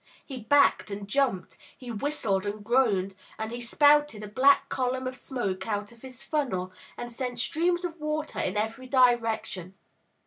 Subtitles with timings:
[0.25, 5.15] He backed and jumped, he whistled and groaned, and he spouted a black column of
[5.15, 9.75] smoke out of his funnel, and sent streams of water in every direction.